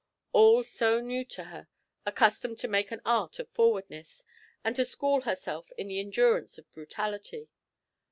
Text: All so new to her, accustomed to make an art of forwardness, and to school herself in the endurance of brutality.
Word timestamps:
All 0.31 0.63
so 0.63 0.99
new 0.99 1.23
to 1.25 1.43
her, 1.43 1.67
accustomed 2.07 2.57
to 2.57 2.67
make 2.67 2.89
an 2.89 3.01
art 3.05 3.37
of 3.37 3.49
forwardness, 3.51 4.23
and 4.63 4.75
to 4.77 4.83
school 4.83 5.21
herself 5.21 5.71
in 5.77 5.89
the 5.89 5.99
endurance 5.99 6.57
of 6.57 6.71
brutality. 6.71 7.49